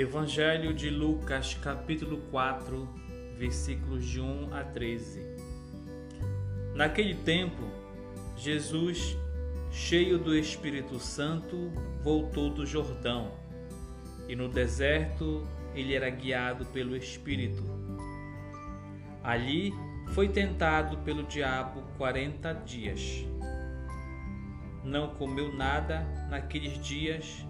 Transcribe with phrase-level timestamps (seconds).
[0.00, 2.88] Evangelho de Lucas, capítulo 4,
[3.36, 5.20] versículos de 1 a 13.
[6.74, 7.62] Naquele tempo,
[8.34, 9.14] Jesus,
[9.70, 11.70] cheio do Espírito Santo,
[12.02, 13.34] voltou do Jordão,
[14.26, 17.62] e no deserto ele era guiado pelo Espírito.
[19.22, 19.70] Ali
[20.14, 23.26] foi tentado pelo diabo quarenta dias.
[24.82, 27.44] Não comeu nada naqueles dias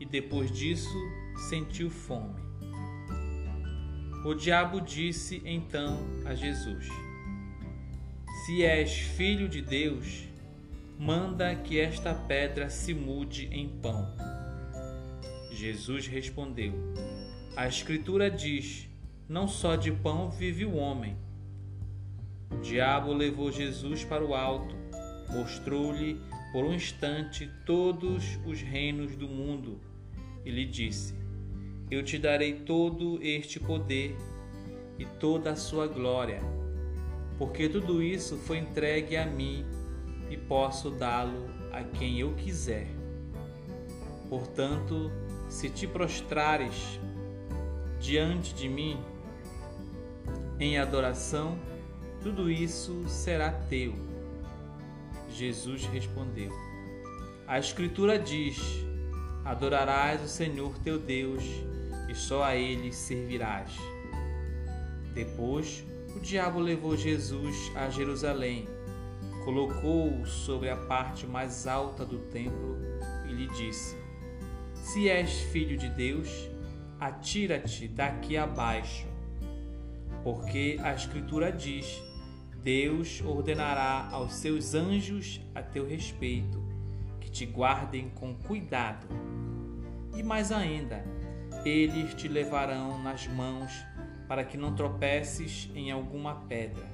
[0.00, 0.88] e depois disso
[1.36, 2.40] sentiu fome.
[4.24, 6.88] O diabo disse então a Jesus:
[8.44, 10.28] Se és filho de Deus,
[10.98, 14.08] manda que esta pedra se mude em pão.
[15.50, 16.72] Jesus respondeu:
[17.56, 18.88] A Escritura diz:
[19.28, 21.16] Não só de pão vive o homem.
[22.50, 24.76] O diabo levou Jesus para o alto,
[25.30, 26.20] mostrou-lhe
[26.52, 29.80] por um instante todos os reinos do mundo
[30.44, 31.21] e lhe disse:
[31.92, 34.16] Eu te darei todo este poder
[34.98, 36.40] e toda a sua glória,
[37.36, 39.66] porque tudo isso foi entregue a mim
[40.30, 42.86] e posso dá-lo a quem eu quiser.
[44.30, 45.12] Portanto,
[45.50, 46.98] se te prostrares
[48.00, 48.98] diante de mim
[50.58, 51.58] em adoração,
[52.22, 53.92] tudo isso será teu.
[55.28, 56.52] Jesus respondeu:
[57.46, 58.58] A Escritura diz:
[59.44, 61.42] Adorarás o Senhor teu Deus
[62.12, 63.72] e só a ele servirás.
[65.14, 65.82] Depois,
[66.14, 68.68] o diabo levou Jesus a Jerusalém,
[69.46, 72.76] colocou-o sobre a parte mais alta do templo
[73.26, 73.96] e lhe disse:
[74.74, 76.28] Se és filho de Deus,
[77.00, 79.06] atira-te daqui abaixo.
[80.22, 81.98] Porque a Escritura diz:
[82.62, 86.62] Deus ordenará aos seus anjos a teu respeito,
[87.20, 89.06] que te guardem com cuidado.
[90.14, 91.02] E mais ainda,
[91.64, 93.72] eles te levarão nas mãos
[94.28, 96.90] para que não tropeces em alguma pedra.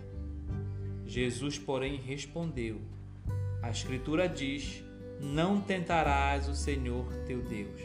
[1.07, 2.81] Jesus, porém, respondeu:
[3.63, 4.83] A Escritura diz:
[5.21, 7.81] Não tentarás o Senhor teu Deus.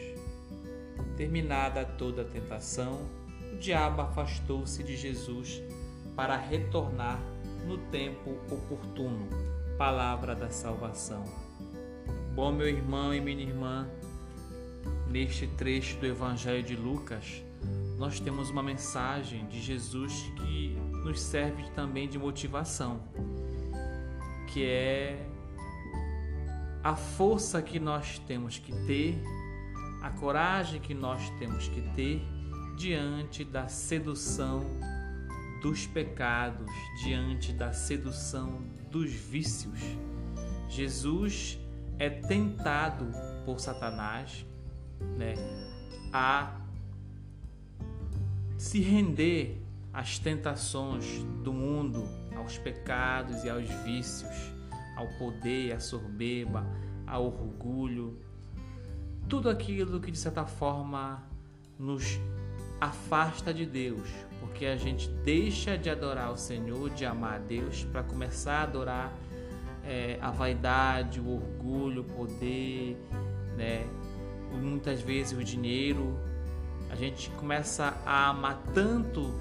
[1.16, 3.08] Terminada toda a tentação,
[3.52, 5.62] o diabo afastou-se de Jesus
[6.14, 7.20] para retornar
[7.66, 9.28] no tempo oportuno.
[9.78, 11.24] Palavra da salvação.
[12.34, 13.88] Bom, meu irmão e minha irmã,
[15.14, 17.40] neste trecho do Evangelho de Lucas,
[17.96, 23.00] nós temos uma mensagem de Jesus que nos serve também de motivação,
[24.48, 25.24] que é
[26.82, 29.16] a força que nós temos que ter,
[30.02, 32.20] a coragem que nós temos que ter
[32.76, 34.64] diante da sedução
[35.62, 36.72] dos pecados,
[37.04, 39.78] diante da sedução dos vícios.
[40.68, 41.56] Jesus
[42.00, 43.06] é tentado
[43.46, 44.44] por Satanás
[45.16, 45.34] né,
[46.12, 46.60] a
[48.56, 49.60] se render
[49.92, 51.04] às tentações
[51.42, 54.52] do mundo, aos pecados e aos vícios,
[54.96, 56.66] ao poder, à soberba,
[57.06, 58.18] ao orgulho,
[59.28, 61.22] tudo aquilo que de certa forma
[61.78, 62.18] nos
[62.80, 64.08] afasta de Deus,
[64.40, 68.62] porque a gente deixa de adorar o Senhor, de amar a Deus, para começar a
[68.62, 69.12] adorar
[69.84, 72.96] é, a vaidade, o orgulho, o poder,
[73.56, 73.86] né?
[74.54, 76.18] Muitas vezes o dinheiro.
[76.90, 79.34] A gente começa a amar tanto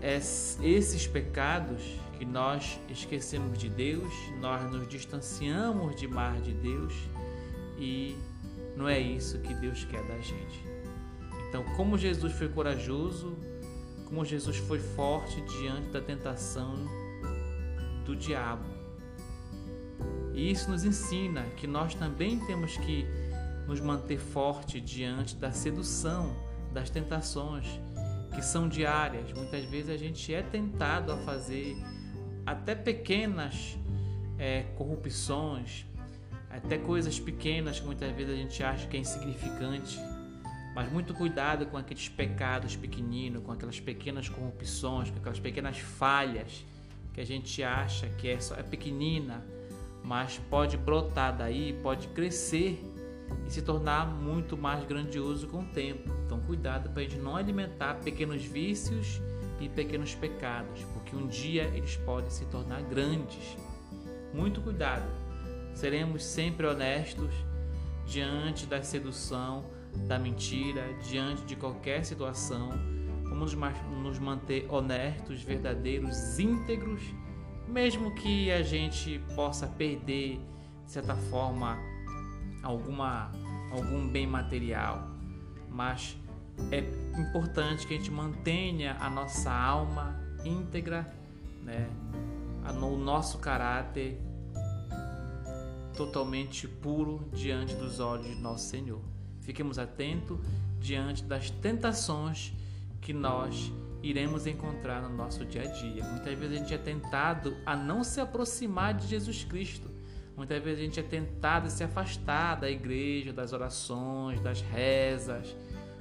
[0.00, 1.82] esses pecados
[2.18, 6.94] que nós esquecemos de Deus, nós nos distanciamos de mar de Deus
[7.78, 8.16] e
[8.76, 10.66] não é isso que Deus quer da gente.
[11.48, 13.36] Então, como Jesus foi corajoso,
[14.06, 16.74] como Jesus foi forte diante da tentação
[18.04, 18.64] do diabo.
[20.34, 23.06] E isso nos ensina que nós também temos que
[23.68, 26.34] nos manter forte diante da sedução,
[26.72, 27.66] das tentações
[28.34, 29.32] que são diárias.
[29.32, 31.76] Muitas vezes a gente é tentado a fazer
[32.44, 33.78] até pequenas
[34.38, 35.86] é, corrupções,
[36.50, 39.98] até coisas pequenas que muitas vezes a gente acha que é insignificante
[40.78, 46.64] mas muito cuidado com aqueles pecados pequeninos, com aquelas pequenas corrupções, com aquelas pequenas falhas
[47.12, 49.44] que a gente acha que é só é pequenina,
[50.04, 52.80] mas pode brotar daí, pode crescer
[53.46, 56.10] e se tornar muito mais grandioso com o tempo.
[56.24, 59.20] Então cuidado para a gente não alimentar pequenos vícios
[59.60, 63.56] e pequenos pecados, porque um dia eles podem se tornar grandes.
[64.32, 65.08] Muito cuidado.
[65.74, 67.32] Seremos sempre honestos
[68.06, 69.64] diante da sedução
[70.06, 72.70] da mentira, diante de qualquer situação.
[73.24, 73.54] Vamos
[74.02, 77.02] nos manter honestos, verdadeiros, íntegros,
[77.66, 80.40] mesmo que a gente possa perder,
[80.84, 81.78] de certa forma,
[82.62, 83.30] alguma,
[83.70, 85.08] algum bem material.
[85.70, 86.16] mas
[86.72, 86.80] é
[87.20, 91.08] importante que a gente mantenha a nossa alma íntegra,
[91.62, 91.88] né?
[92.82, 94.20] o nosso caráter
[95.96, 99.00] totalmente puro diante dos olhos de nosso Senhor.
[99.40, 100.38] Fiquemos atentos
[100.78, 102.52] diante das tentações
[103.00, 103.72] que nós
[104.02, 106.04] iremos encontrar no nosso dia a dia.
[106.04, 109.90] Muitas vezes a gente é tentado a não se aproximar de Jesus Cristo.
[110.38, 115.56] Muitas vezes a gente é tentado se afastar da igreja, das orações, das rezas.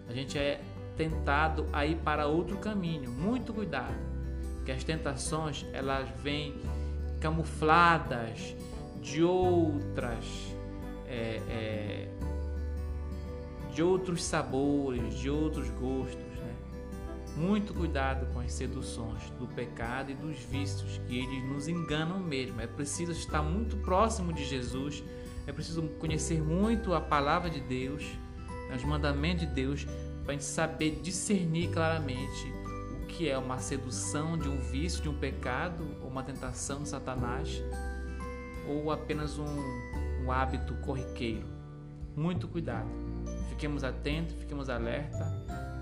[0.08, 0.62] A gente é
[0.96, 3.10] tentado a ir para outro caminho.
[3.10, 3.96] Muito cuidado,
[4.64, 6.54] que as tentações elas vêm
[7.20, 8.56] camufladas
[9.02, 10.24] de outras
[11.08, 12.08] é, é,
[13.74, 16.27] de outros sabores, de outros gostos.
[17.38, 22.60] Muito cuidado com as seduções do pecado e dos vícios, que eles nos enganam mesmo.
[22.60, 25.04] É preciso estar muito próximo de Jesus,
[25.46, 28.04] é preciso conhecer muito a palavra de Deus,
[28.76, 29.86] os mandamentos de Deus,
[30.24, 32.52] para a gente saber discernir claramente
[33.04, 36.90] o que é uma sedução de um vício, de um pecado, ou uma tentação de
[36.90, 37.62] Satanás,
[38.68, 41.46] ou apenas um, um hábito corriqueiro.
[42.16, 42.90] Muito cuidado.
[43.50, 45.37] Fiquemos atentos, fiquemos alerta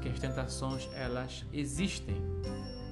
[0.06, 2.16] que as tentações elas existem,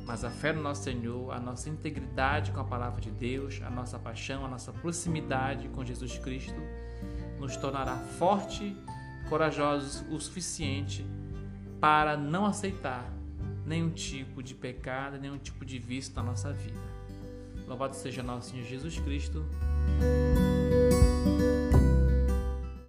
[0.03, 3.69] mas a fé no nosso Senhor, a nossa integridade com a palavra de Deus, a
[3.69, 6.59] nossa paixão, a nossa proximidade com Jesus Cristo
[7.39, 8.75] nos tornará forte,
[9.29, 11.05] corajosos o suficiente
[11.79, 13.07] para não aceitar
[13.63, 16.81] nenhum tipo de pecado, nenhum tipo de vício na nossa vida.
[17.67, 19.45] Louvado seja nosso Senhor Jesus Cristo.